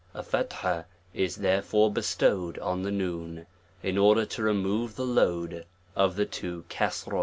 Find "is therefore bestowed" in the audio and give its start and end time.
1.13-2.57